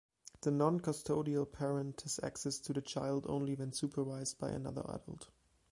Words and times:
The 0.41 0.49
noncustodial 0.49 1.51
parent 1.51 2.01
has 2.01 2.19
access 2.23 2.57
to 2.61 2.73
the 2.73 2.81
child 2.81 3.27
only 3.29 3.53
when 3.53 3.71
supervised 3.71 4.39
by 4.39 4.49
another 4.49 4.81
adult. 4.89 5.29